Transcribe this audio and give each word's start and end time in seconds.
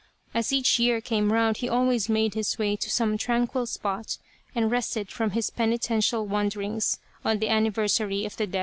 As 0.33 0.51
each 0.51 0.79
year 0.79 0.99
came 0.99 1.31
round 1.31 1.57
he 1.57 1.69
always 1.69 2.09
made 2.09 2.33
his 2.33 2.57
way 2.57 2.75
to 2.75 2.89
some 2.89 3.19
tranquil 3.19 3.67
spot 3.67 4.17
and 4.55 4.71
rested 4.71 5.11
from 5.11 5.29
his 5.29 5.51
penitential 5.51 6.25
wanderings 6.25 6.97
on 7.23 7.37
the 7.37 7.49
anniversary 7.49 8.25
of 8.25 8.35
the 8.35 8.47
death 8.47 8.49
of 8.49 8.53
Tama. 8.53 8.59